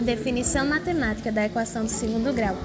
[0.00, 2.56] a definição matemática da equação do segundo grau.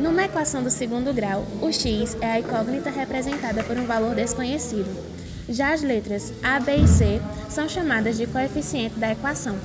[0.00, 4.90] Numa equação do segundo grau, o x é a incógnita representada por um valor desconhecido.
[5.48, 9.56] Já as letras a, b e c são chamadas de coeficiente da equação.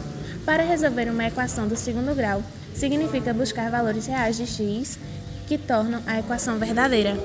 [0.46, 2.44] Para resolver uma equação do segundo grau,
[2.76, 5.00] significa buscar valores reais de x
[5.48, 7.18] que tornam a equação verdadeira.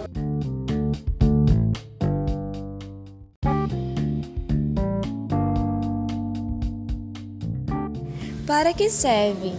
[8.52, 9.54] Para que serve?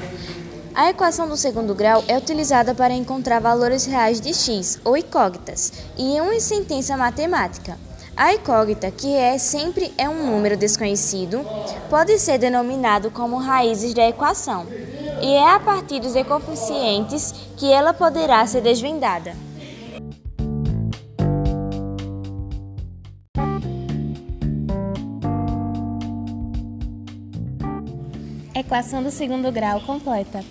[0.75, 5.73] A equação do segundo grau é utilizada para encontrar valores reais de x, ou incógnitas,
[5.97, 7.75] em uma sentença matemática.
[8.15, 11.43] A incógnita, que é sempre é um número desconhecido,
[11.89, 14.67] pode ser denominado como raízes da equação,
[15.23, 19.35] e é a partir dos coeficientes que ela poderá ser desvendada.
[28.55, 30.45] Equação do segundo grau completa.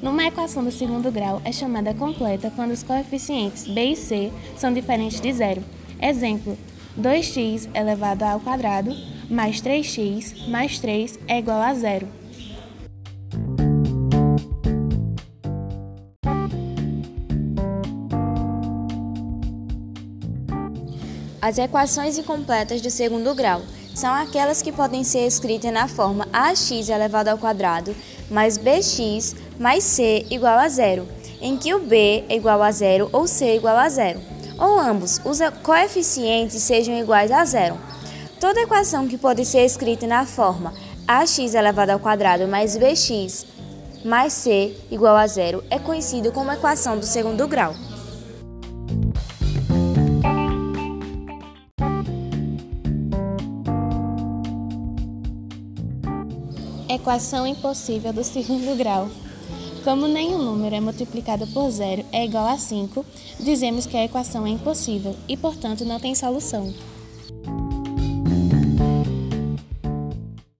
[0.00, 4.72] Numa equação do segundo grau é chamada completa quando os coeficientes b e c são
[4.72, 5.62] diferentes de zero.
[6.00, 6.56] Exemplo:
[6.98, 8.96] 2x elevado ao quadrado
[9.28, 12.08] mais 3x mais 3 é igual a zero.
[21.42, 23.60] As equações incompletas do segundo grau
[23.94, 27.94] são aquelas que podem ser escritas na forma ax elevado ao quadrado
[28.30, 31.06] mais bx mais c igual a zero,
[31.40, 34.20] em que o b é igual a zero ou c é igual a zero,
[34.58, 37.76] ou ambos os coeficientes sejam iguais a zero.
[38.40, 40.72] Toda equação que pode ser escrita na forma
[41.06, 43.46] ax elevado ao quadrado mais bx
[44.04, 47.74] mais c igual a zero é conhecida como equação do segundo grau.
[56.92, 59.08] Equação impossível do segundo grau.
[59.82, 63.02] Como nenhum número é multiplicado por zero é igual a 5,
[63.40, 66.70] dizemos que a equação é impossível e, portanto, não tem solução.